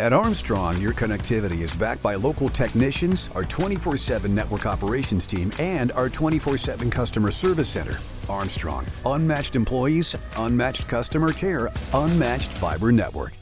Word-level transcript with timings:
At 0.00 0.12
Armstrong, 0.12 0.80
your 0.80 0.92
connectivity 0.92 1.60
is 1.60 1.72
backed 1.72 2.02
by 2.02 2.16
local 2.16 2.48
technicians, 2.48 3.30
our 3.36 3.44
24 3.44 3.96
7 3.96 4.34
network 4.34 4.66
operations 4.66 5.24
team, 5.24 5.52
and 5.60 5.92
our 5.92 6.08
24 6.08 6.58
7 6.58 6.90
customer 6.90 7.30
service 7.30 7.68
center. 7.68 7.98
Armstrong, 8.28 8.84
unmatched 9.06 9.54
employees, 9.54 10.16
unmatched 10.38 10.88
customer 10.88 11.32
care, 11.32 11.70
unmatched 11.92 12.58
fiber 12.58 12.90
network. 12.90 13.34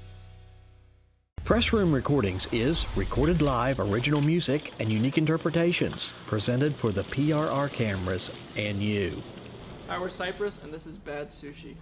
Press 1.43 1.73
Room 1.73 1.91
Recordings 1.91 2.47
is 2.53 2.85
recorded 2.97 3.41
live 3.41 3.81
original 3.81 4.21
music 4.21 4.73
and 4.79 4.93
unique 4.93 5.17
interpretations 5.17 6.17
presented 6.27 6.75
for 6.75 6.93
the 6.93 7.03
PRR 7.05 7.73
cameras 7.73 8.31
and 8.57 8.83
you. 8.83 9.23
Hi, 9.89 9.99
we're 9.99 10.11
Cypress, 10.11 10.63
and 10.63 10.73
this 10.73 10.87
is 10.87 10.99
Bad 10.99 11.31
Sushi. 11.31 11.77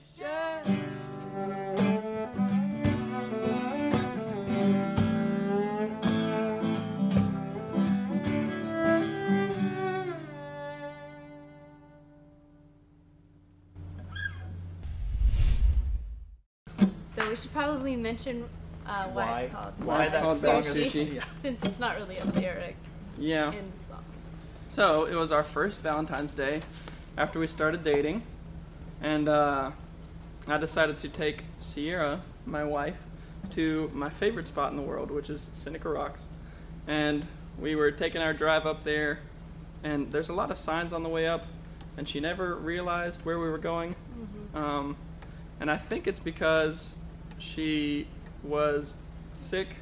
it's 0.00 0.12
just. 0.16 0.70
So 17.06 17.28
we 17.28 17.36
should 17.36 17.52
probably 17.52 17.96
mention 17.96 18.44
uh, 18.86 19.08
why, 19.08 19.12
why, 19.12 19.40
it's 19.42 19.52
called 19.52 19.72
why, 19.84 20.04
it's 20.04 20.12
called 20.12 20.38
sushi, 20.38 20.90
sushi. 20.90 21.14
Yeah. 21.16 21.24
since 21.42 21.62
it's 21.64 21.78
not 21.78 21.96
really 21.96 22.16
a 22.16 22.24
lyric. 22.24 22.76
Yeah. 23.18 23.52
In 23.52 23.70
the 23.70 23.78
song. 23.78 24.04
So 24.68 25.04
it 25.04 25.14
was 25.14 25.30
our 25.32 25.44
first 25.44 25.80
Valentine's 25.80 26.32
Day 26.32 26.62
after 27.18 27.38
we 27.38 27.46
started 27.46 27.84
dating, 27.84 28.22
and 29.02 29.28
uh, 29.28 29.72
I 30.52 30.58
decided 30.58 30.98
to 30.98 31.08
take 31.08 31.44
Cierra, 31.60 32.22
my 32.46 32.64
wife, 32.64 33.02
to 33.50 33.90
my 33.94 34.08
favorite 34.08 34.48
spot 34.48 34.70
in 34.70 34.76
the 34.76 34.82
world, 34.82 35.10
which 35.10 35.30
is 35.30 35.50
Seneca 35.52 35.88
Rocks. 35.88 36.26
And 36.86 37.26
we 37.58 37.74
were 37.74 37.90
taking 37.90 38.20
our 38.20 38.32
drive 38.32 38.66
up 38.66 38.84
there, 38.84 39.20
and 39.84 40.10
there's 40.10 40.28
a 40.28 40.32
lot 40.32 40.50
of 40.50 40.58
signs 40.58 40.92
on 40.92 41.02
the 41.02 41.08
way 41.08 41.26
up, 41.26 41.46
and 41.96 42.08
she 42.08 42.20
never 42.20 42.54
realized 42.54 43.24
where 43.24 43.38
we 43.38 43.48
were 43.48 43.58
going. 43.58 43.94
Mm-hmm. 43.94 44.64
Um, 44.64 44.96
and 45.60 45.70
I 45.70 45.76
think 45.76 46.06
it's 46.06 46.20
because 46.20 46.96
she 47.38 48.06
was 48.42 48.94
sick 49.32 49.76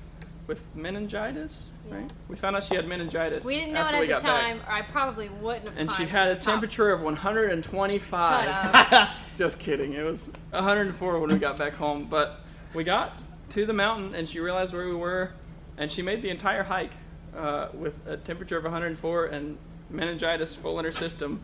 with 0.46 0.74
meningitis, 0.74 1.66
right? 1.90 2.10
We 2.26 2.36
found 2.36 2.56
out 2.56 2.64
she 2.64 2.74
had 2.74 2.88
meningitis. 2.88 3.44
We 3.44 3.54
didn't 3.54 3.74
know 3.74 3.86
it 3.86 4.10
at 4.10 4.18
the 4.18 4.26
time, 4.26 4.58
back. 4.58 4.68
or 4.68 4.72
I 4.72 4.82
probably 4.82 5.28
wouldn't 5.28 5.66
have. 5.66 5.76
And 5.76 5.90
she 5.92 6.06
had 6.06 6.28
a 6.28 6.36
temperature 6.36 6.90
top. 6.90 6.98
of 6.98 7.04
125. 7.04 9.08
Shut 9.38 9.46
up. 9.46 9.52
Just 9.52 9.60
kidding. 9.60 9.92
It 9.94 10.04
was 10.04 10.30
104 10.50 11.20
when 11.20 11.30
we 11.30 11.38
got 11.38 11.56
back 11.56 11.74
home. 11.74 12.06
But 12.08 12.40
we 12.74 12.84
got 12.84 13.12
to 13.50 13.66
the 13.66 13.72
mountain 13.72 14.14
and 14.14 14.28
she 14.28 14.40
realized 14.40 14.72
where 14.72 14.86
we 14.86 14.94
were, 14.94 15.32
and 15.76 15.90
she 15.90 16.02
made 16.02 16.22
the 16.22 16.30
entire 16.30 16.62
hike 16.62 16.92
uh, 17.36 17.68
with 17.72 17.94
a 18.06 18.16
temperature 18.16 18.56
of 18.56 18.64
104 18.64 19.26
and 19.26 19.58
meningitis 19.90 20.54
full 20.54 20.78
in 20.78 20.84
her 20.84 20.92
system. 20.92 21.42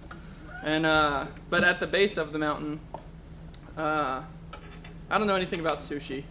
And 0.62 0.86
uh, 0.86 1.26
but 1.50 1.64
at 1.64 1.80
the 1.80 1.86
base 1.86 2.16
of 2.16 2.32
the 2.32 2.38
mountain, 2.38 2.80
uh, 3.76 4.22
I 5.10 5.18
don't 5.18 5.26
know 5.26 5.36
anything 5.36 5.60
about 5.60 5.78
sushi. 5.78 6.24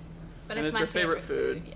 But 0.47 0.57
and 0.57 0.65
it's, 0.65 0.71
it's 0.71 0.79
my 0.79 0.85
her 0.85 0.91
favorite 0.91 1.21
food. 1.21 1.63
Yeah. 1.67 1.73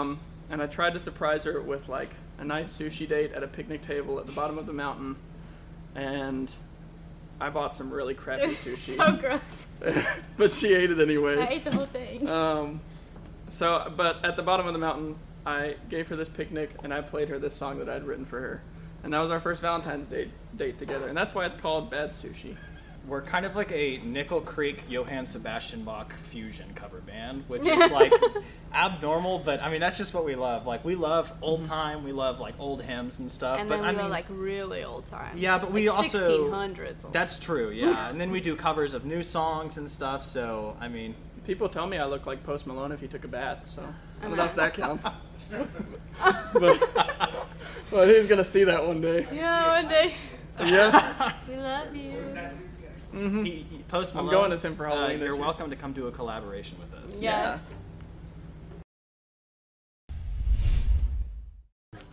Um, 0.00 0.20
and 0.48 0.62
I 0.62 0.66
tried 0.66 0.94
to 0.94 1.00
surprise 1.00 1.44
her 1.44 1.60
with 1.60 1.88
like 1.88 2.10
a 2.38 2.44
nice 2.44 2.76
sushi 2.76 3.08
date 3.08 3.32
at 3.32 3.42
a 3.42 3.48
picnic 3.48 3.82
table 3.82 4.18
at 4.18 4.26
the 4.26 4.32
bottom 4.32 4.58
of 4.58 4.66
the 4.66 4.72
mountain, 4.72 5.16
and 5.94 6.52
I 7.40 7.50
bought 7.50 7.74
some 7.74 7.90
really 7.90 8.14
crappy 8.14 8.48
sushi. 8.48 8.96
so 8.96 9.12
gross. 9.12 9.66
but 10.36 10.52
she 10.52 10.74
ate 10.74 10.90
it 10.90 11.00
anyway. 11.00 11.38
I 11.38 11.46
ate 11.46 11.64
the 11.64 11.72
whole 11.72 11.86
thing. 11.86 12.28
Um, 12.28 12.80
so, 13.48 13.92
but 13.96 14.24
at 14.24 14.36
the 14.36 14.42
bottom 14.42 14.66
of 14.66 14.72
the 14.72 14.78
mountain, 14.78 15.16
I 15.46 15.76
gave 15.88 16.08
her 16.08 16.16
this 16.16 16.28
picnic 16.28 16.70
and 16.84 16.92
I 16.92 17.00
played 17.00 17.28
her 17.30 17.38
this 17.38 17.54
song 17.54 17.78
that 17.78 17.88
I'd 17.88 18.04
written 18.04 18.24
for 18.26 18.40
her, 18.40 18.62
and 19.02 19.12
that 19.12 19.20
was 19.20 19.30
our 19.30 19.40
first 19.40 19.62
Valentine's 19.62 20.08
Day 20.08 20.30
date 20.56 20.78
together, 20.78 21.08
and 21.08 21.16
that's 21.16 21.34
why 21.34 21.46
it's 21.46 21.56
called 21.56 21.90
Bad 21.90 22.10
Sushi. 22.10 22.56
We're 23.10 23.22
kind 23.22 23.44
of 23.44 23.56
like 23.56 23.72
a 23.72 23.98
Nickel 23.98 24.40
Creek 24.40 24.84
Johann 24.88 25.26
Sebastian 25.26 25.82
Bach 25.82 26.12
fusion 26.12 26.68
cover 26.76 27.00
band, 27.00 27.42
which 27.48 27.62
is 27.66 27.90
like 27.90 28.12
abnormal, 28.72 29.40
but 29.40 29.60
I 29.60 29.68
mean 29.68 29.80
that's 29.80 29.98
just 29.98 30.14
what 30.14 30.24
we 30.24 30.36
love. 30.36 30.64
Like 30.64 30.84
we 30.84 30.94
love 30.94 31.32
old 31.42 31.62
mm-hmm. 31.62 31.70
time, 31.70 32.04
we 32.04 32.12
love 32.12 32.38
like 32.38 32.54
old 32.60 32.82
hymns 32.82 33.18
and 33.18 33.28
stuff. 33.28 33.58
And 33.58 33.68
but 33.68 33.78
then 33.78 33.82
we 33.82 33.88
I 33.88 33.92
go 33.94 34.02
mean, 34.02 34.10
like 34.12 34.26
really 34.28 34.84
old 34.84 35.06
time. 35.06 35.36
Yeah, 35.36 35.58
but 35.58 35.72
we 35.72 35.88
like 35.88 35.98
also- 35.98 36.48
1600s. 36.50 37.10
that's 37.10 37.40
true, 37.40 37.70
yeah. 37.74 38.08
and 38.08 38.20
then 38.20 38.30
we 38.30 38.40
do 38.40 38.54
covers 38.54 38.94
of 38.94 39.04
new 39.04 39.24
songs 39.24 39.76
and 39.76 39.90
stuff. 39.90 40.22
So 40.22 40.76
I 40.80 40.86
mean, 40.86 41.16
People 41.46 41.68
tell 41.68 41.88
me 41.88 41.98
I 41.98 42.06
look 42.06 42.26
like 42.26 42.44
Post 42.44 42.64
Malone 42.66 42.92
if 42.92 43.00
he 43.00 43.08
took 43.08 43.24
a 43.24 43.28
bath, 43.28 43.68
so 43.68 43.82
I 44.20 44.22
don't 44.22 44.36
know. 44.36 44.36
know 44.36 44.44
if 44.44 44.54
that 44.54 44.74
counts. 44.74 45.08
but, 46.52 47.34
but 47.90 48.08
he's 48.08 48.28
gonna 48.28 48.44
see 48.44 48.62
that 48.62 48.86
one 48.86 49.00
day. 49.00 49.26
yeah, 49.32 49.80
one 49.82 49.88
day. 49.88 50.14
Yeah. 50.60 51.32
We 51.48 51.56
love 51.56 51.96
you. 51.96 52.59
He, 53.12 53.64
he, 53.68 53.78
Post 53.88 54.10
Mm-hmm. 54.10 54.18
I'm 54.18 54.24
Malone. 54.26 54.40
going 54.42 54.52
as 54.52 54.64
him 54.64 54.76
for 54.76 54.86
Halloween 54.86 55.04
Uh, 55.04 55.08
this 55.18 55.18
you're 55.26 55.34
year. 55.34 55.40
welcome 55.44 55.70
to 55.70 55.76
come 55.76 55.92
do 55.92 56.06
a 56.06 56.12
collaboration 56.12 56.76
with 56.78 56.92
us. 57.04 57.20
Yes. 57.20 57.60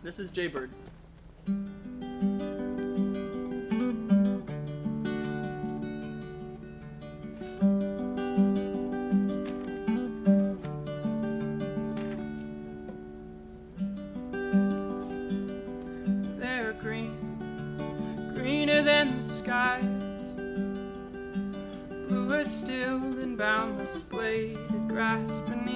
This 0.02 0.18
is 0.18 0.30
Jaybird. 0.30 0.70
grasping 24.98 25.67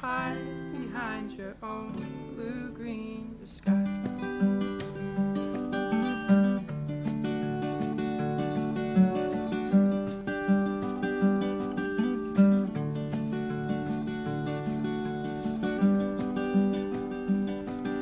hide 0.00 0.36
behind 0.72 1.32
your 1.32 1.54
own 1.60 1.92
blue-green 2.36 3.36
disguise? 3.40 3.76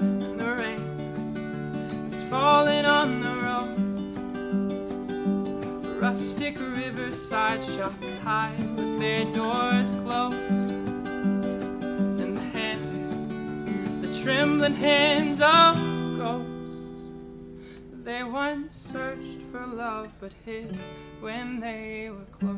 And 0.03 0.39
the 0.39 0.55
rain 0.55 0.85
is 2.07 2.23
falling 2.25 2.85
on 2.85 3.21
the 3.21 3.35
road. 3.47 3.73
Rustic 5.99 6.59
riverside 6.61 7.65
shops 7.65 8.17
high 8.17 8.55
with 8.77 8.99
their 9.01 9.25
doors 9.33 9.66
hands 14.75 15.41
of 15.41 15.77
ghosts. 16.19 17.11
They 18.05 18.25
once 18.25 18.75
searched 18.75 19.43
for 19.51 19.67
love 19.67 20.09
but 20.21 20.33
hid 20.45 20.77
when 21.21 21.61
they 21.61 22.11
were 22.11 22.25
close. 22.39 22.56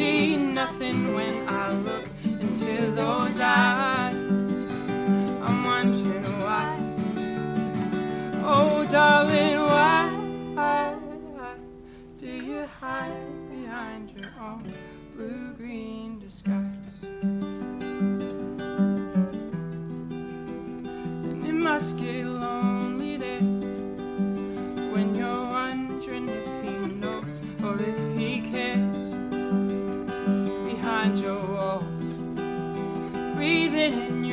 See 0.00 0.34
nothing 0.34 1.14
when 1.14 1.46
I 1.46 1.74
look 1.74 2.06
into 2.24 2.90
those 2.92 3.38
eyes 3.38 3.89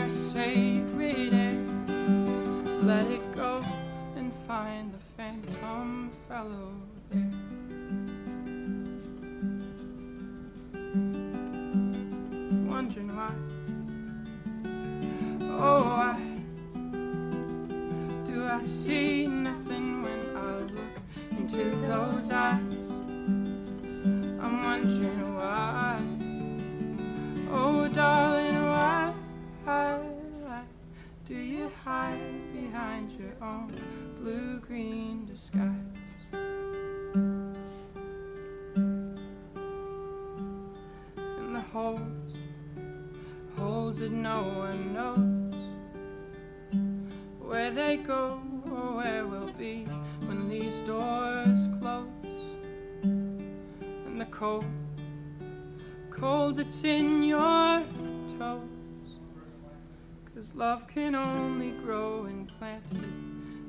your 0.08 0.16
sacred 0.16 1.34
air. 1.34 1.66
Let 2.82 3.08
it 3.08 3.36
go 3.36 3.62
and 4.16 4.32
find 4.48 4.94
the 4.94 5.00
phantom 5.18 6.12
fellow 6.30 6.87
one 44.48 44.94
knows 44.94 45.56
where 47.40 47.72
they 47.72 47.98
go 47.98 48.42
or 48.66 48.96
where 48.98 49.26
we'll 49.26 49.52
be 49.54 49.86
when 50.26 50.50
these 50.50 50.80
doors 50.82 51.68
close. 51.80 52.08
And 53.04 54.20
the 54.20 54.26
cold, 54.26 54.66
cold 56.12 56.58
that's 56.58 56.84
in 56.84 57.24
your 57.24 57.84
toes. 58.38 59.20
Cause 60.34 60.54
love 60.56 60.88
can 60.88 61.16
only 61.16 61.72
grow 61.72 62.26
and 62.26 62.48
planted 62.60 63.04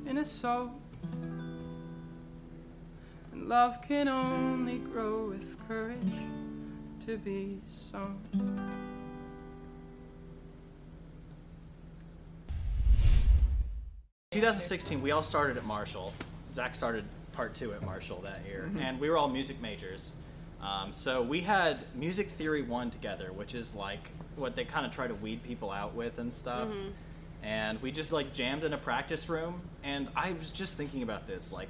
in 0.07 0.19
a 0.19 0.25
soul. 0.25 0.71
And 3.33 3.49
love 3.49 3.81
can 3.81 4.09
only 4.09 4.79
grow 4.79 5.29
with 5.29 5.57
courage 5.67 6.21
to 7.07 7.17
be 7.17 7.59
sown. 7.69 8.98
2016, 14.41 15.03
we 15.03 15.11
all 15.11 15.25
started 15.25 15.57
at 15.57 15.65
Marshall. 15.65 16.13
Zac 16.53 16.77
started 16.77 17.05
part 17.33 17.57
two 17.57 17.73
at 17.73 17.83
Marshall 17.83 18.21
that 18.25 18.41
year, 18.47 18.71
and 18.79 19.01
we 19.01 19.11
were 19.11 19.17
all 19.17 19.29
music 19.29 19.61
majors. 19.61 20.13
Um, 20.63 20.93
so 20.93 21.23
we 21.23 21.41
had 21.41 21.83
music 21.97 22.29
theory 22.29 22.63
one 22.63 22.91
together, 22.91 23.33
which 23.33 23.57
is 23.57 23.75
like 23.75 24.11
what 24.37 24.55
they 24.55 24.65
kind 24.65 24.87
of 24.87 24.93
try 24.93 25.09
to 25.09 25.15
weed 25.15 25.43
people 25.43 25.73
out 25.73 25.95
with 25.95 26.19
and 26.19 26.33
stuff. 26.33 26.69
And 27.43 27.83
we 27.83 27.91
just 27.91 28.13
like 28.13 28.33
jammed 28.33 28.63
in 28.63 28.73
a 28.73 28.79
practice 28.79 29.29
room, 29.29 29.61
and 29.83 30.09
I 30.15 30.31
was 30.33 30.53
just 30.53 30.77
thinking 30.77 31.03
about 31.03 31.27
this, 31.27 31.53
like. 31.53 31.69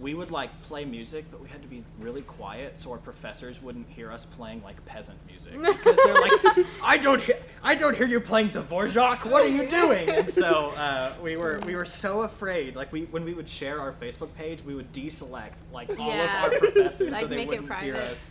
We 0.00 0.14
would 0.14 0.30
like 0.30 0.50
play 0.62 0.84
music, 0.84 1.24
but 1.30 1.40
we 1.40 1.48
had 1.48 1.60
to 1.62 1.66
be 1.68 1.82
really 1.98 2.22
quiet 2.22 2.78
so 2.78 2.92
our 2.92 2.98
professors 2.98 3.60
wouldn't 3.60 3.88
hear 3.88 4.12
us 4.12 4.24
playing 4.24 4.62
like 4.62 4.84
peasant 4.86 5.18
music 5.26 5.52
because 5.60 5.96
they're 6.04 6.14
like, 6.14 6.66
"I 6.82 6.98
don't, 6.98 7.20
hear, 7.20 7.36
I 7.64 7.74
don't 7.74 7.96
hear 7.96 8.06
you 8.06 8.20
playing 8.20 8.50
Dvorak. 8.50 9.24
What 9.28 9.44
are 9.44 9.48
you 9.48 9.68
doing?" 9.68 10.08
And 10.08 10.30
so 10.30 10.70
uh, 10.76 11.14
we 11.20 11.36
were 11.36 11.58
we 11.66 11.74
were 11.74 11.84
so 11.84 12.22
afraid. 12.22 12.76
Like 12.76 12.92
we 12.92 13.06
when 13.06 13.24
we 13.24 13.34
would 13.34 13.48
share 13.48 13.80
our 13.80 13.92
Facebook 13.92 14.32
page, 14.34 14.62
we 14.64 14.76
would 14.76 14.92
deselect 14.92 15.62
like 15.72 15.90
all 15.98 16.08
Yeah. 16.08 16.46
of 16.46 16.52
our 16.52 16.58
professors 16.60 17.10
Like, 17.12 17.22
so 17.22 17.26
they 17.26 17.44
wouldn't 17.44 17.62
hear 17.68 17.94
private. 17.94 18.12
us. 18.12 18.30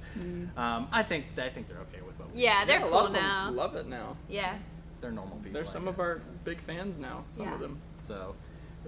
Um, 0.55 0.87
I 0.91 1.03
think 1.03 1.25
I 1.37 1.49
think 1.49 1.67
they're 1.67 1.81
okay 1.91 2.01
with 2.01 2.17
what 2.17 2.33
we 2.33 2.43
Yeah, 2.43 2.63
they're 2.63 2.79
Yeah, 2.79 2.85
a 2.85 2.89
cool 2.89 2.97
lot 2.97 3.05
of 3.07 3.13
them 3.13 3.23
now. 3.23 3.51
love 3.51 3.75
it 3.75 3.87
now. 3.87 4.15
Yeah. 4.29 4.55
They're 5.01 5.11
normal 5.11 5.37
people. 5.37 5.51
They're 5.53 5.65
some 5.65 5.87
of 5.87 5.99
our 5.99 6.21
big 6.45 6.59
fans 6.61 6.97
now. 6.97 7.25
Some 7.35 7.45
Yeah. 7.47 7.53
of 7.55 7.59
them. 7.59 7.79
So 7.99 8.35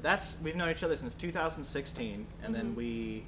that's 0.01 0.38
we've 0.44 0.56
known 0.56 0.70
each 0.70 0.84
other 0.84 0.96
since 0.96 1.13
2016, 1.15 2.25
and 2.44 2.56
then 2.56 2.75
we 2.75 3.24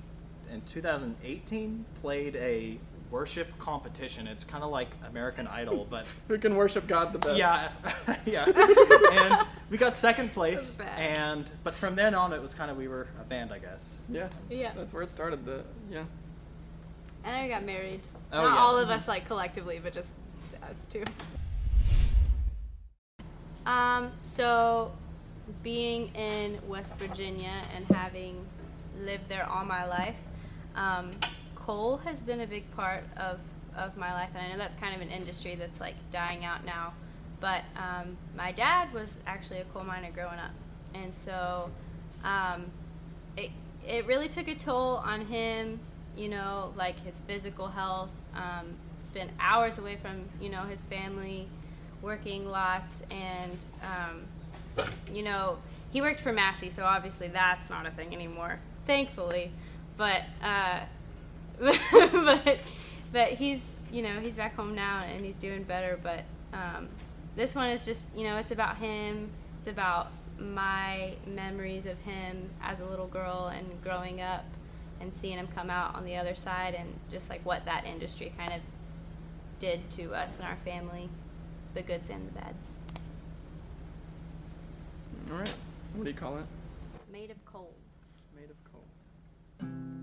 in 0.51 0.61
2018 0.61 1.85
played 2.01 2.35
a 2.35 2.77
worship 3.09 3.47
competition. 3.59 4.25
It's 4.27 4.43
kind 4.43 4.63
of 4.63 4.69
like 4.71 4.89
American 5.07 5.47
Idol, 5.47 5.85
but 5.89 6.07
Who 6.27 6.37
can 6.37 6.55
worship 6.55 6.87
God 6.87 7.11
the 7.11 7.19
best? 7.19 7.37
yeah, 7.37 7.69
yeah. 8.25 8.45
and 9.11 9.47
we 9.69 9.77
got 9.77 9.93
second 9.93 10.31
place, 10.33 10.77
and 10.97 11.51
but 11.63 11.73
from 11.73 11.95
then 11.95 12.15
on 12.15 12.33
it 12.33 12.41
was 12.41 12.53
kind 12.53 12.71
of 12.71 12.77
we 12.77 12.87
were 12.87 13.07
a 13.19 13.23
band, 13.23 13.51
I 13.51 13.59
guess. 13.59 13.99
Yeah. 14.09 14.29
Yeah. 14.49 14.71
That's 14.75 14.93
where 14.93 15.03
it 15.03 15.09
started. 15.09 15.45
The 15.45 15.63
yeah. 15.89 16.03
And 17.23 17.35
then 17.35 17.43
we 17.43 17.49
got 17.49 17.63
married. 17.63 18.01
Oh, 18.31 18.41
Not 18.43 18.53
yeah. 18.55 18.59
all 18.59 18.77
of 18.77 18.89
us 18.89 19.07
like 19.07 19.27
collectively, 19.27 19.79
but 19.83 19.93
just 19.93 20.09
us 20.63 20.87
two. 20.89 21.03
Um, 23.65 24.11
so 24.21 24.91
being 25.63 26.09
in 26.15 26.59
West 26.67 26.95
Virginia 26.95 27.61
and 27.75 27.85
having 27.95 28.45
lived 28.99 29.29
there 29.29 29.47
all 29.47 29.65
my 29.65 29.85
life, 29.85 30.17
um, 30.75 31.11
coal 31.55 31.97
has 31.97 32.21
been 32.21 32.41
a 32.41 32.47
big 32.47 32.69
part 32.75 33.03
of, 33.17 33.39
of 33.75 33.97
my 33.97 34.13
life, 34.13 34.29
and 34.35 34.45
I 34.45 34.51
know 34.51 34.57
that's 34.57 34.77
kind 34.77 34.95
of 34.95 35.01
an 35.01 35.09
industry 35.09 35.55
that's 35.55 35.79
like 35.79 35.95
dying 36.11 36.45
out 36.45 36.65
now. 36.65 36.93
But 37.39 37.63
um, 37.75 38.17
my 38.35 38.51
dad 38.51 38.93
was 38.93 39.19
actually 39.25 39.59
a 39.59 39.65
coal 39.65 39.83
miner 39.83 40.11
growing 40.11 40.39
up, 40.39 40.51
and 40.93 41.13
so 41.13 41.71
um, 42.23 42.65
it 43.35 43.49
it 43.87 44.05
really 44.05 44.29
took 44.29 44.47
a 44.47 44.55
toll 44.55 44.97
on 44.97 45.25
him. 45.25 45.79
You 46.15 46.29
know, 46.29 46.73
like 46.75 46.99
his 47.03 47.19
physical 47.21 47.67
health. 47.67 48.11
Um, 48.35 48.75
spent 49.01 49.31
hours 49.39 49.79
away 49.79 49.97
from 49.97 50.25
you 50.39 50.49
know 50.49 50.61
his 50.61 50.85
family, 50.85 51.47
working 52.01 52.49
lots, 52.49 53.03
and 53.11 53.57
um, 53.81 54.23
you 55.13 55.23
know 55.23 55.57
he 55.91 56.01
worked 56.01 56.21
for 56.21 56.31
Massey, 56.31 56.69
so 56.69 56.85
obviously 56.85 57.27
that's 57.27 57.69
not 57.69 57.85
a 57.85 57.91
thing 57.91 58.13
anymore, 58.13 58.59
thankfully. 58.85 59.51
But 59.97 60.23
uh, 60.41 60.79
but 61.59 62.59
but 63.11 63.33
he's 63.33 63.65
you 63.91 64.01
know 64.01 64.19
he's 64.19 64.37
back 64.37 64.55
home 64.55 64.73
now 64.73 65.01
and 65.01 65.23
he's 65.23 65.37
doing 65.37 65.63
better. 65.63 65.99
But 66.01 66.23
um, 66.53 66.87
this 67.35 67.55
one 67.55 67.69
is 67.69 67.85
just 67.85 68.07
you 68.15 68.23
know 68.23 68.37
it's 68.37 68.51
about 68.51 68.77
him. 68.77 69.29
It's 69.59 69.67
about 69.67 70.11
my 70.39 71.13
memories 71.27 71.85
of 71.85 71.99
him 71.99 72.49
as 72.63 72.79
a 72.79 72.85
little 72.85 73.07
girl 73.07 73.51
and 73.53 73.81
growing 73.83 74.21
up 74.21 74.45
and 74.99 75.13
seeing 75.13 75.37
him 75.37 75.47
come 75.47 75.69
out 75.69 75.93
on 75.95 76.05
the 76.05 76.15
other 76.15 76.35
side 76.35 76.73
and 76.73 76.87
just 77.11 77.29
like 77.29 77.45
what 77.45 77.65
that 77.65 77.85
industry 77.85 78.31
kind 78.37 78.53
of 78.53 78.61
did 79.59 79.89
to 79.91 80.13
us 80.13 80.39
and 80.39 80.47
our 80.47 80.57
family, 80.65 81.09
the 81.73 81.81
goods 81.81 82.09
and 82.09 82.27
the 82.27 82.31
bads. 82.31 82.79
All 85.31 85.37
right. 85.37 85.53
What 85.95 86.03
do 86.03 86.09
you 86.09 86.15
call 86.15 86.37
it? 86.37 86.45
Made 87.11 87.31
of 87.31 87.45
coal. 87.45 87.73
Made 88.35 88.49
of 88.49 88.57
coal. 88.69 88.83
Coal 89.59 90.00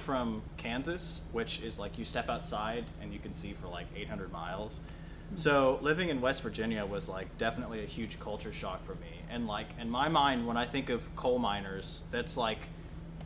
from 0.00 0.42
Kansas, 0.56 1.20
which 1.32 1.60
is 1.60 1.78
like 1.78 1.98
you 1.98 2.04
step 2.04 2.28
outside 2.28 2.84
and 3.00 3.12
you 3.12 3.18
can 3.18 3.32
see 3.32 3.52
for 3.52 3.68
like 3.68 3.86
800 3.94 4.32
miles. 4.32 4.80
So 5.36 5.78
living 5.80 6.08
in 6.08 6.20
West 6.20 6.42
Virginia 6.42 6.84
was 6.84 7.08
like 7.08 7.38
definitely 7.38 7.84
a 7.84 7.86
huge 7.86 8.18
culture 8.18 8.52
shock 8.52 8.84
for 8.84 8.94
me. 8.96 9.22
And 9.30 9.46
like 9.46 9.68
in 9.80 9.88
my 9.88 10.08
mind, 10.08 10.46
when 10.46 10.56
I 10.56 10.64
think 10.64 10.90
of 10.90 11.14
coal 11.14 11.38
miners, 11.38 12.02
that's 12.10 12.36
like 12.36 12.58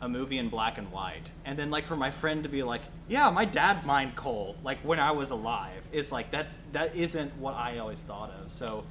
a 0.02 0.08
movie 0.08 0.38
in 0.38 0.50
black 0.50 0.76
and 0.76 0.92
white. 0.92 1.32
And 1.44 1.58
then 1.58 1.70
like 1.70 1.86
for 1.86 1.96
my 1.96 2.10
friend 2.10 2.42
to 2.42 2.48
be 2.48 2.62
like, 2.62 2.82
yeah, 3.08 3.30
my 3.30 3.46
dad 3.46 3.86
mined 3.86 4.16
coal 4.16 4.56
like 4.62 4.78
when 4.80 5.00
I 5.00 5.12
was 5.12 5.30
alive. 5.30 5.88
It's 5.92 6.12
like 6.12 6.30
that 6.32 6.48
that 6.72 6.94
isn't 6.94 7.36
what 7.38 7.54
I 7.54 7.78
always 7.78 8.02
thought 8.02 8.30
of. 8.30 8.52
So 8.52 8.84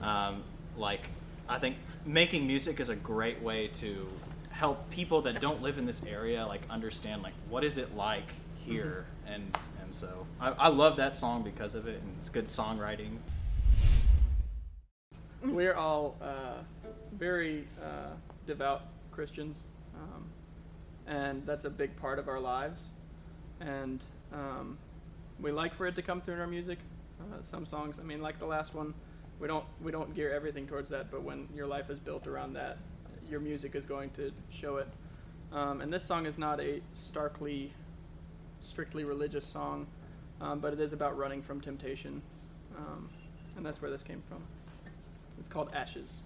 um, 0.00 0.44
like 0.76 1.08
I 1.48 1.58
think 1.58 1.76
making 2.06 2.46
music 2.46 2.80
is 2.80 2.88
a 2.88 2.96
great 2.96 3.42
way 3.42 3.68
to 3.68 4.08
help 4.54 4.88
people 4.90 5.20
that 5.22 5.40
don't 5.40 5.60
live 5.62 5.78
in 5.78 5.84
this 5.84 6.02
area 6.04 6.46
like 6.46 6.62
understand 6.70 7.22
like 7.22 7.34
what 7.48 7.64
is 7.64 7.76
it 7.76 7.94
like 7.96 8.32
here 8.64 9.04
and 9.26 9.58
and 9.82 9.92
so 9.92 10.26
I, 10.40 10.50
I 10.52 10.68
love 10.68 10.96
that 10.96 11.16
song 11.16 11.42
because 11.42 11.74
of 11.74 11.88
it 11.88 12.00
and 12.00 12.14
it's 12.18 12.28
good 12.28 12.46
songwriting 12.46 13.18
We're 15.44 15.74
all 15.74 16.16
uh, 16.22 16.62
very 17.18 17.68
uh, 17.82 18.14
devout 18.46 18.82
Christians, 19.10 19.62
um, 19.94 20.24
and 21.06 21.44
that's 21.44 21.66
a 21.66 21.70
big 21.70 21.94
part 21.96 22.18
of 22.18 22.28
our 22.28 22.40
lives. 22.40 22.86
And 23.60 24.02
um, 24.32 24.78
we 25.38 25.52
like 25.52 25.74
for 25.74 25.86
it 25.86 25.96
to 25.96 26.02
come 26.02 26.22
through 26.22 26.34
in 26.34 26.40
our 26.40 26.46
music. 26.46 26.78
Uh, 27.20 27.42
some 27.42 27.66
songs, 27.66 27.98
I 27.98 28.02
mean, 28.02 28.22
like 28.22 28.38
the 28.38 28.46
last 28.46 28.74
one, 28.74 28.94
we 29.38 29.46
don't 29.46 29.66
we 29.82 29.92
don't 29.92 30.14
gear 30.14 30.32
everything 30.32 30.66
towards 30.66 30.88
that. 30.90 31.10
But 31.10 31.22
when 31.22 31.46
your 31.54 31.66
life 31.66 31.90
is 31.90 31.98
built 31.98 32.26
around 32.26 32.54
that, 32.54 32.78
your 33.28 33.40
music 33.40 33.74
is 33.74 33.84
going 33.84 34.10
to 34.10 34.32
show 34.50 34.76
it. 34.76 34.88
Um, 35.52 35.80
and 35.80 35.92
this 35.92 36.04
song 36.04 36.26
is 36.26 36.38
not 36.38 36.60
a 36.60 36.80
starkly, 36.92 37.72
strictly 38.60 39.04
religious 39.04 39.46
song, 39.46 39.86
um, 40.40 40.58
but 40.58 40.72
it 40.72 40.80
is 40.80 40.92
about 40.92 41.16
running 41.16 41.42
from 41.42 41.60
temptation, 41.60 42.20
um, 42.76 43.08
and 43.56 43.64
that's 43.64 43.80
where 43.80 43.90
this 43.90 44.02
came 44.02 44.22
from. 44.28 44.42
It's 45.38 45.48
called 45.48 45.70
Ashes. 45.74 46.22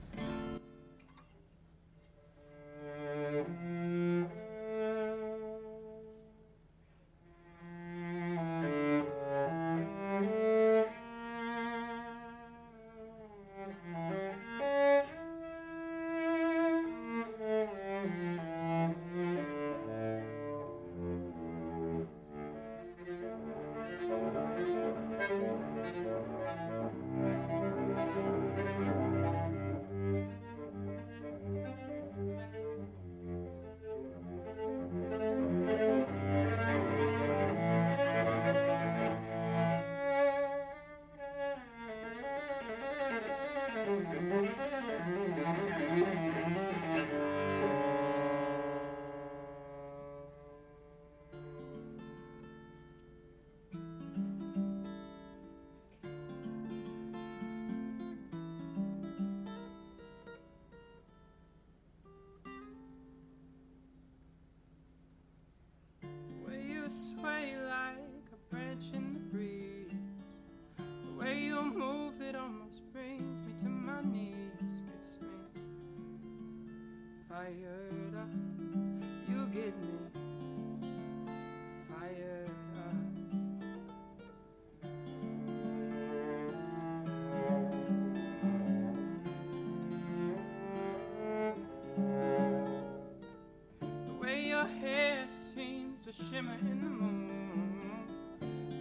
Shimmer 96.31 96.57
in 96.61 96.81
the 96.81 96.91
moon 96.91 97.31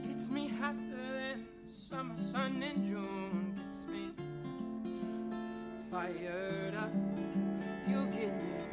gets 0.07 0.29
me 0.29 0.49
hotter 0.49 0.77
than 0.79 1.45
the 1.65 1.73
summer 1.73 2.17
sun 2.31 2.61
in 2.61 2.83
June. 2.85 3.55
Gets 3.55 3.87
me 3.87 4.11
fired 5.89 6.75
up. 6.75 6.91
You 7.87 8.05
get 8.07 8.35
me 8.35 8.66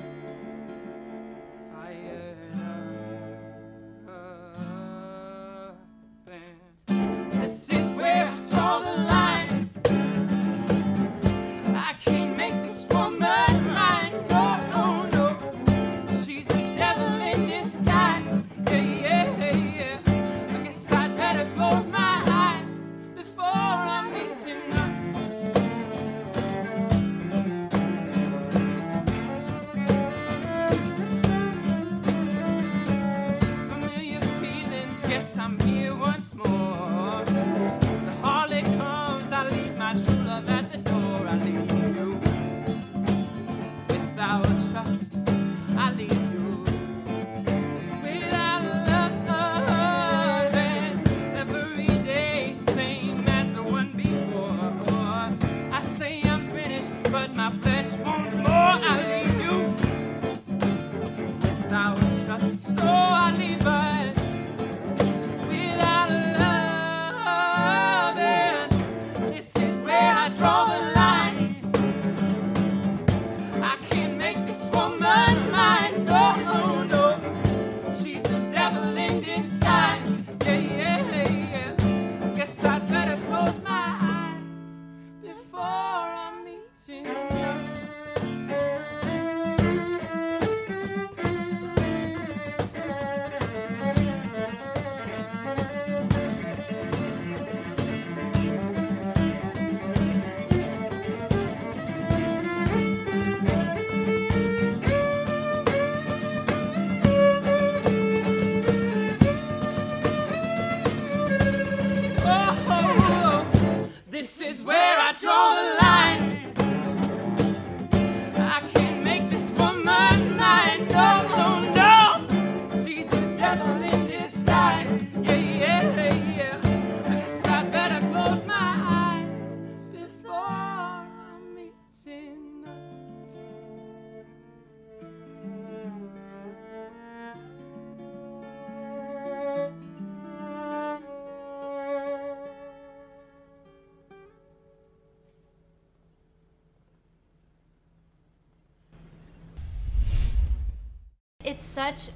it's 151.54 151.64
such 151.64 152.08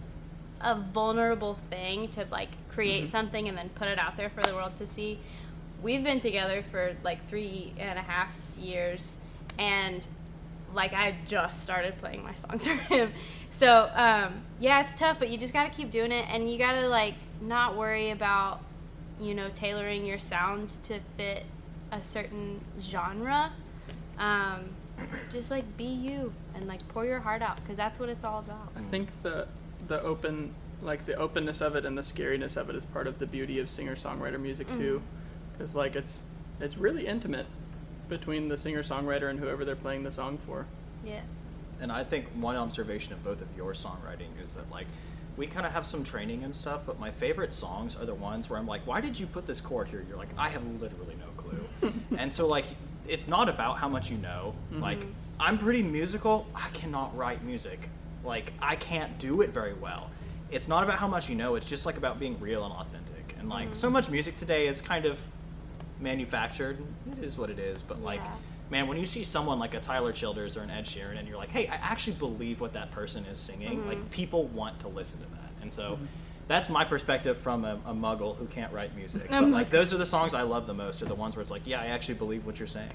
a 0.61 0.75
vulnerable 0.75 1.55
thing 1.55 2.09
to 2.09 2.27
like 2.31 2.49
create 2.69 3.03
Mm-hmm. 3.05 3.11
something 3.11 3.49
and 3.49 3.57
then 3.57 3.69
put 3.71 3.89
it 3.89 3.99
out 3.99 4.17
there 4.17 4.31
for 4.31 4.43
the 4.43 4.55
world 4.55 4.77
to 4.77 4.87
see. 4.87 5.19
We've 5.83 6.03
been 6.03 6.21
together 6.21 6.63
for 6.71 6.97
like 7.05 7.29
three 7.29 7.73
and 7.79 7.99
a 7.99 8.03
half 8.03 8.35
years, 8.59 9.19
and 9.59 10.07
like 10.75 10.93
I 10.93 11.17
just 11.27 11.63
started 11.63 11.99
playing 11.99 12.23
my 12.25 12.35
songs 12.35 12.67
for 12.69 12.75
him. 12.75 13.13
So 13.49 13.91
um, 13.95 14.43
yeah, 14.59 14.81
it's 14.81 14.95
tough, 14.95 15.19
but 15.21 15.29
you 15.29 15.39
just 15.39 15.53
gotta 15.53 15.71
keep 15.71 15.91
doing 15.91 16.11
it, 16.13 16.27
and 16.29 16.51
you 16.51 16.59
gotta 16.59 16.89
like 16.89 17.15
not 17.41 17.77
worry 17.77 18.11
about 18.11 18.61
you 19.21 19.35
know 19.35 19.49
tailoring 19.55 20.05
your 20.05 20.19
sound 20.19 20.71
to 20.85 20.99
fit 21.17 21.45
a 21.93 22.03
certain 22.03 22.61
genre. 22.81 23.53
Um, 24.19 24.71
just 25.31 25.51
like 25.53 25.77
be 25.77 25.85
you 25.85 26.33
and 26.59 26.69
like 26.69 26.87
pour 26.89 27.07
your 27.07 27.21
heart 27.21 27.41
out 27.41 27.57
because 27.57 27.77
that's 27.77 27.99
what 27.99 28.09
it's 28.09 28.25
all 28.25 28.41
about. 28.41 28.71
I 28.77 28.83
think 28.83 29.09
the 29.23 29.47
the 29.87 30.03
open 30.03 30.55
like 30.83 31.07
the 31.07 31.15
openness 31.15 31.61
of 31.61 31.75
it 31.77 31.85
and 31.85 31.97
the 31.97 32.03
scariness 32.03 32.57
of 32.57 32.69
it 32.69 32.77
is 32.77 32.85
part 32.85 33.07
of 33.07 33.19
the 33.19 33.27
beauty 33.27 33.59
of 33.59 33.71
singer 33.71 33.97
songwriter 33.97 34.41
music 34.41 34.69
too, 34.75 35.01
mm. 35.01 35.53
because 35.53 35.75
like 35.75 35.97
it's 35.97 36.25
it's 36.61 36.77
really 36.77 37.07
intimate 37.07 37.47
between 38.09 38.49
the 38.49 38.57
singer 38.57 38.83
songwriter 38.83 39.31
and 39.31 39.39
whoever 39.39 39.65
they're 39.65 39.77
playing 39.77 40.03
the 40.03 40.13
song 40.13 40.39
for. 40.47 40.67
Yeah. 41.05 41.21
And 41.81 41.93
I 41.93 42.03
think 42.03 42.27
one 42.35 42.57
observation 42.57 43.13
of 43.13 43.23
both 43.23 43.41
of 43.41 43.49
your 43.57 43.73
songwriting 43.73 44.41
is 44.43 44.55
that 44.55 44.71
like 44.71 44.87
we 45.37 45.47
kind 45.47 45.65
of 45.65 45.73
have 45.73 45.87
some 45.87 46.03
training 46.03 46.43
and 46.43 46.55
stuff, 46.55 46.83
but 46.85 46.99
my 46.99 47.13
favorite 47.13 47.55
songs 47.55 47.95
are 47.95 48.05
the 48.05 48.15
ones 48.15 48.51
where 48.51 48.59
I'm 48.59 48.67
like, 48.67 48.85
why 48.85 49.01
did 49.01 49.19
you 49.19 49.27
put 49.27 49.47
this 49.47 49.61
chord 49.61 49.87
here? 49.87 50.05
You're 50.09 50.17
like, 50.17 50.31
I 50.37 50.49
have 50.49 50.65
literally 50.81 51.17
no 51.17 51.27
clue. 51.37 51.93
and 52.19 52.33
so 52.33 52.49
like 52.49 52.67
it's 53.07 53.29
not 53.29 53.49
about 53.49 53.79
how 53.79 53.89
much 53.89 54.11
you 54.11 54.19
know. 54.19 54.55
Like 54.73 55.01
mm-hmm. 55.01 55.11
I'm 55.41 55.59
pretty 55.59 55.83
musical. 55.83 56.47
I 56.55 56.69
cannot 56.71 57.17
write 57.17 57.45
music. 57.45 57.91
Like 58.25 58.53
I 58.61 58.77
can't 58.77 59.19
do 59.19 59.43
it 59.43 59.51
very 59.51 59.75
well. 59.75 60.11
It's 60.51 60.69
not 60.69 60.85
about 60.85 60.99
how 60.99 61.09
much 61.09 61.29
you 61.29 61.35
know. 61.35 61.55
It's 61.55 61.69
just 61.69 61.87
like 61.87 61.97
about 61.97 62.19
being 62.19 62.39
real 62.41 62.65
and 62.65 62.73
authentic. 62.73 63.35
And 63.39 63.49
like 63.49 63.75
so 63.75 63.87
mm-hmm. 63.87 63.95
much 63.95 64.11
music 64.11 64.37
today 64.37 64.67
is 64.67 64.81
kind 64.81 65.07
of 65.07 65.21
manufactured. 66.01 66.79
It 67.19 67.25
is 67.25 67.39
what 67.39 67.51
it 67.51 67.59
is. 67.59 67.83
But 67.83 68.03
like 68.03 68.21
Yeah. 68.21 68.33
man, 68.71 68.89
when 68.89 68.99
you 68.99 69.07
see 69.07 69.25
someone 69.25 69.59
like 69.59 69.75
a 69.75 69.81
Tyler 69.81 70.13
Childers 70.13 70.57
or 70.57 70.63
an 70.63 70.71
Ed 70.71 70.85
Sheeran, 70.85 71.19
and 71.19 71.29
you're 71.29 71.39
like, 71.39 71.51
hey, 71.51 71.69
I 71.69 71.77
actually 71.77 72.15
believe 72.15 72.61
what 72.61 72.73
that 72.73 72.91
person 72.91 73.25
is 73.27 73.39
singing, 73.39 73.79
mm-hmm. 73.79 73.89
like 73.89 74.11
people 74.11 74.45
want 74.47 74.81
to 74.81 74.89
listen 74.89 75.21
to 75.21 75.27
that, 75.27 75.51
and 75.63 75.73
so. 75.73 75.93
Mm-hmm. 75.93 76.05
That's 76.49 76.71
my 76.71 76.83
perspective 76.83 77.37
from 77.37 77.67
a, 77.67 77.75
a 77.85 77.93
muggle 77.93 78.35
who 78.39 78.47
can't 78.47 78.73
write 78.73 78.97
music. 78.97 79.27
Oh 79.31 79.43
but 79.43 79.51
like 79.51 79.69
those 79.69 79.93
are 79.93 79.99
the 79.99 80.07
songs 80.07 80.33
I 80.33 80.41
love 80.41 80.67
the 80.67 80.73
most, 80.73 81.03
are 81.03 81.05
the 81.05 81.15
ones 81.15 81.37
where 81.37 81.43
it's 81.43 81.51
like, 81.51 81.67
yeah, 81.67 81.79
I 81.79 81.89
actually 81.89 82.15
believe 82.15 82.47
what 82.47 82.59
you're 82.59 82.67
saying. 82.67 82.95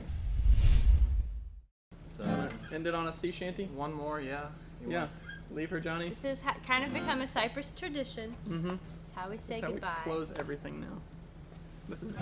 So 2.17 2.23
End 2.71 2.85
it 2.85 2.93
on 2.93 3.07
a 3.07 3.13
sea 3.13 3.31
shanty. 3.31 3.65
one 3.65 3.91
more, 3.91 4.21
yeah. 4.21 4.45
You 4.85 4.91
Yeah, 4.91 4.99
want- 4.99 5.11
leave 5.51 5.69
her, 5.71 5.79
Johnny. 5.79 6.09
This 6.09 6.21
has 6.23 6.41
ha- 6.41 6.55
kind 6.65 6.83
of 6.83 6.93
become 6.93 7.21
a 7.21 7.27
Cypress 7.27 7.71
tradition. 7.75 8.35
Mm-hmm. 8.47 8.75
It's 9.01 9.11
how 9.15 9.29
we 9.29 9.37
say 9.37 9.55
That's 9.61 9.63
how 9.65 9.71
goodbye. 9.71 9.97
we 10.05 10.11
close 10.11 10.31
everything 10.37 10.79
now. 10.79 10.99
This 11.89 12.03
is 12.03 12.15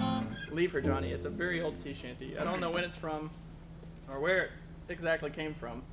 Leave 0.51 0.71
Her 0.71 0.81
Johnny. 0.81 1.11
It's 1.11 1.25
a 1.25 1.29
very 1.29 1.61
old 1.61 1.77
sea 1.77 1.93
shanty. 1.93 2.37
I 2.39 2.43
don't 2.43 2.59
know 2.61 2.71
when 2.71 2.83
it's 2.83 2.95
from 2.97 3.29
or 4.09 4.19
where 4.19 4.45
it 4.45 4.51
exactly 4.89 5.29
came 5.29 5.53
from. 5.53 5.83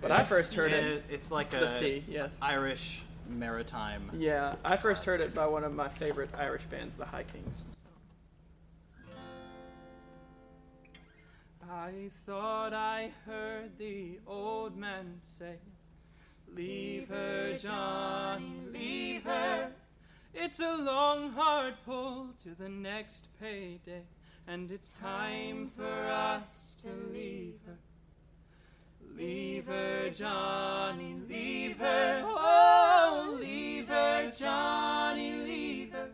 But 0.00 0.10
I 0.12 0.22
first 0.22 0.52
heard 0.54 0.70
it. 0.72 1.02
It's 1.08 1.30
like 1.32 1.50
The 1.50 1.64
a 1.64 1.68
sea, 1.68 2.04
yes. 2.06 2.38
Irish 2.42 3.02
maritime. 3.28 4.10
Yeah, 4.18 4.54
I 4.64 4.76
first 4.76 5.04
heard 5.04 5.20
it 5.20 5.34
by 5.34 5.46
one 5.46 5.64
of 5.64 5.72
my 5.74 5.88
favorite 5.88 6.28
Irish 6.36 6.64
bands, 6.70 6.96
the 6.96 7.06
High 7.06 7.24
Kings. 7.24 7.64
I 11.70 12.10
thought 12.26 12.72
I 12.72 13.12
heard 13.26 13.78
the 13.78 14.18
old 14.26 14.76
man 14.76 15.16
say, 15.20 15.56
Leave 16.54 17.08
her, 17.08 17.58
Johnny, 17.58 18.60
leave 18.70 19.24
her. 19.24 19.70
It's 20.34 20.60
a 20.60 20.76
long, 20.76 21.30
hard 21.32 21.74
pull 21.84 22.28
to 22.42 22.54
the 22.54 22.68
next 22.68 23.28
payday, 23.40 24.02
and 24.46 24.70
it's 24.70 24.92
time 24.92 25.70
for 25.76 25.84
us 25.84 26.76
to 26.82 26.88
leave 27.12 27.58
her. 27.66 27.78
Leave 29.16 29.66
her, 29.66 30.10
Johnny, 30.10 31.16
leave 31.28 31.78
her. 31.78 32.22
Oh, 32.26 33.38
leave 33.40 33.88
her, 33.88 34.30
Johnny, 34.36 35.32
leave 35.32 35.92
her. 35.92 36.08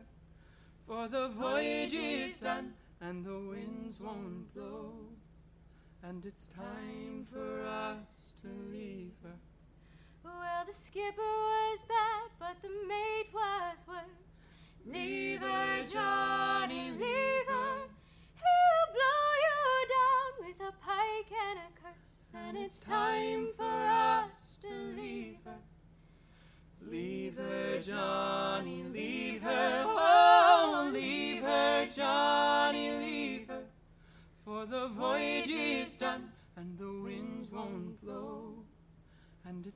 For 0.87 1.09
the 1.09 1.29
voyage 1.29 1.95
is 1.95 2.41
done 2.41 2.75
and 3.01 3.25
the 3.25 3.39
winds 3.39 3.99
won't 3.99 4.53
blow. 4.55 5.10
And 6.03 6.25
it's 6.25 6.49
time 6.49 7.27
for 7.31 7.67
us 7.67 8.35
to 8.41 8.49
leave 8.73 9.13
her. 9.23 9.37
Well, 10.25 10.65
the 10.67 10.73
skipper 10.73 11.21
was 11.21 11.83
bad, 11.83 12.31
but 12.39 12.57
the 12.63 12.69
mate 12.89 13.29
was 13.33 13.83
worse. 13.87 14.49
Leave 14.87 15.41
her, 15.41 15.85
Johnny, 15.93 16.91
leave 16.91 17.47
her. 17.49 17.77
He'll 18.35 18.87
blow 18.95 19.29
you 19.47 19.87
down 19.97 20.47
with 20.49 20.61
a 20.69 20.73
pike 20.83 21.33
and 21.51 21.59
a 21.59 21.71
curse. 21.81 22.33
And 22.35 22.57
it's 22.57 22.79
time 22.79 23.49
for 23.57 23.87
us 23.87 24.59
to 24.63 24.71
leave 24.97 25.39
her. 25.45 25.61
Leave 26.91 27.37
her, 27.37 27.79
Johnny, 27.83 28.85
leave 28.85 29.43
her. 29.43 29.80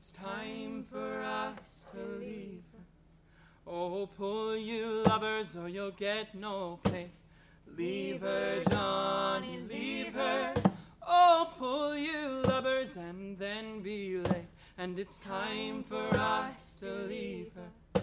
It's 0.04 0.12
time 0.12 0.84
for 0.92 1.22
us 1.22 1.88
to 1.90 1.98
leave 2.20 2.62
her. 2.72 2.84
Oh, 3.66 4.06
pull 4.18 4.54
you 4.54 5.02
lovers 5.06 5.56
or 5.56 5.66
you'll 5.66 5.92
get 5.92 6.34
no 6.34 6.78
pay. 6.82 7.06
Leave 7.74 8.20
her, 8.20 8.62
Johnny, 8.68 9.60
leave 9.66 10.12
her. 10.12 10.52
Oh, 11.06 11.50
pull 11.58 11.96
you 11.96 12.42
lovers 12.46 12.96
and 12.96 13.38
then 13.38 13.80
be 13.80 14.18
late. 14.18 14.50
And 14.76 14.98
it's 14.98 15.20
time 15.20 15.84
for 15.84 16.06
us 16.14 16.76
to 16.80 16.90
leave 17.08 17.52
her. 17.54 18.02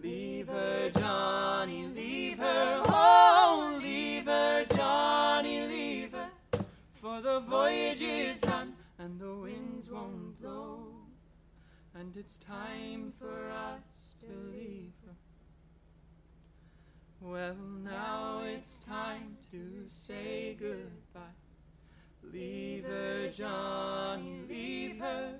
Leave 0.00 0.46
her, 0.46 0.90
Johnny, 0.90 1.88
leave 1.88 2.38
her. 2.38 2.82
Oh, 2.86 3.80
leave 3.82 4.26
her, 4.26 4.64
Johnny, 4.66 5.66
leave 5.66 6.12
her. 6.12 6.28
For 7.00 7.20
the 7.20 7.40
voyage 7.40 8.02
is 8.02 8.40
done 8.40 8.77
And 11.94 12.16
it's 12.16 12.38
time 12.38 13.12
for 13.18 13.50
us 13.50 14.16
to 14.20 14.28
leave 14.52 14.92
her. 15.06 15.14
Well, 17.20 17.56
now 17.82 18.42
it's 18.44 18.78
time 18.80 19.36
to 19.50 19.84
say 19.88 20.56
goodbye. 20.58 21.20
Leave 22.32 22.84
her, 22.84 23.28
Johnny, 23.30 24.42
leave 24.48 24.98
her. 25.00 25.34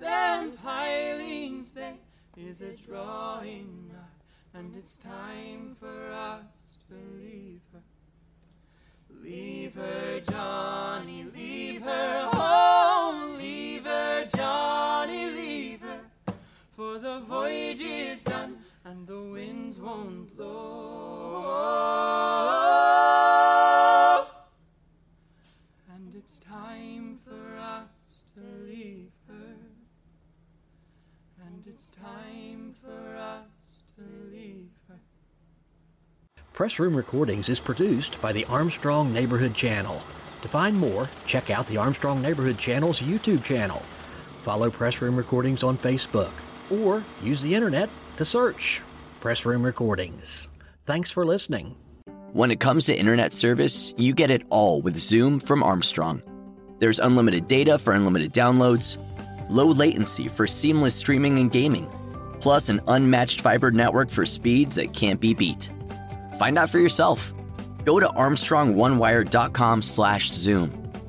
Them 0.00 0.52
pilings 0.52 1.72
there 1.72 1.94
is 2.36 2.60
a 2.60 2.72
drawing 2.72 3.90
nigh, 3.92 4.58
and 4.58 4.74
it's 4.76 4.96
time 4.96 5.76
for 5.78 6.10
us 6.12 6.84
to 6.88 6.94
leave 7.18 7.60
her. 7.72 7.80
Leave 9.22 9.74
her, 9.74 10.20
Johnny, 10.20 11.24
leave 11.32 11.82
her. 11.82 12.30
The 17.16 17.22
voyage 17.22 17.80
is 17.80 18.22
done 18.24 18.58
and 18.84 19.06
the 19.06 19.18
winds 19.18 19.80
won't 19.80 20.36
blow. 20.36 21.46
And 25.94 26.14
it's 26.14 26.38
time 26.40 27.18
for 27.24 27.56
us 27.58 27.88
to 28.34 28.42
leave 28.66 29.08
her. 29.28 29.56
And 31.46 31.64
it's 31.66 31.94
time 31.94 32.74
for 32.82 33.16
us 33.16 33.48
to 33.94 34.02
leave 34.30 34.68
her. 34.88 35.00
Press 36.52 36.78
Room 36.78 36.94
Recordings 36.94 37.48
is 37.48 37.60
produced 37.60 38.20
by 38.20 38.34
the 38.34 38.44
Armstrong 38.44 39.10
Neighborhood 39.14 39.54
Channel. 39.54 40.02
To 40.42 40.48
find 40.48 40.76
more, 40.76 41.08
check 41.24 41.48
out 41.48 41.66
the 41.66 41.78
Armstrong 41.78 42.20
Neighborhood 42.20 42.58
Channel's 42.58 43.00
YouTube 43.00 43.42
channel. 43.42 43.82
Follow 44.42 44.68
Press 44.70 45.00
Room 45.00 45.16
Recordings 45.16 45.62
on 45.62 45.78
Facebook 45.78 46.32
or 46.70 47.04
use 47.22 47.42
the 47.42 47.54
internet 47.54 47.90
to 48.16 48.24
search 48.24 48.82
Press 49.20 49.44
Room 49.44 49.64
Recordings. 49.64 50.48
Thanks 50.84 51.10
for 51.10 51.26
listening. 51.26 51.74
When 52.32 52.50
it 52.50 52.60
comes 52.60 52.86
to 52.86 52.96
internet 52.96 53.32
service, 53.32 53.94
you 53.96 54.14
get 54.14 54.30
it 54.30 54.42
all 54.50 54.82
with 54.82 54.96
Zoom 54.96 55.40
from 55.40 55.62
Armstrong. 55.62 56.22
There's 56.78 56.98
unlimited 56.98 57.48
data 57.48 57.78
for 57.78 57.94
unlimited 57.94 58.32
downloads, 58.32 58.98
low 59.48 59.66
latency 59.66 60.28
for 60.28 60.46
seamless 60.46 60.94
streaming 60.94 61.38
and 61.38 61.50
gaming, 61.50 61.88
plus 62.40 62.68
an 62.68 62.82
unmatched 62.88 63.40
fiber 63.40 63.70
network 63.70 64.10
for 64.10 64.26
speeds 64.26 64.74
that 64.76 64.92
can't 64.92 65.20
be 65.20 65.32
beat. 65.34 65.70
Find 66.38 66.58
out 66.58 66.68
for 66.68 66.78
yourself. 66.78 67.32
Go 67.84 67.98
to 68.00 68.06
armstrongonewire.com/zoom 68.06 70.85